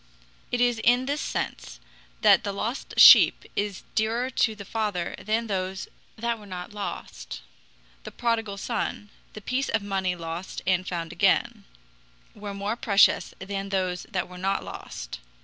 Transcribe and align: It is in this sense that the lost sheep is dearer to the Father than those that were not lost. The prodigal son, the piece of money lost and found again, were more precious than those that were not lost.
It 0.51 0.59
is 0.59 0.79
in 0.83 1.05
this 1.05 1.21
sense 1.21 1.79
that 2.21 2.43
the 2.43 2.51
lost 2.51 2.95
sheep 2.97 3.43
is 3.55 3.83
dearer 3.93 4.31
to 4.31 4.55
the 4.55 4.65
Father 4.65 5.13
than 5.19 5.45
those 5.45 5.87
that 6.17 6.39
were 6.39 6.47
not 6.47 6.73
lost. 6.73 7.41
The 8.03 8.09
prodigal 8.09 8.57
son, 8.57 9.11
the 9.33 9.41
piece 9.41 9.69
of 9.69 9.83
money 9.83 10.15
lost 10.15 10.63
and 10.65 10.87
found 10.87 11.11
again, 11.13 11.65
were 12.33 12.55
more 12.55 12.75
precious 12.75 13.35
than 13.37 13.69
those 13.69 14.07
that 14.09 14.27
were 14.27 14.39
not 14.39 14.63
lost. 14.63 15.19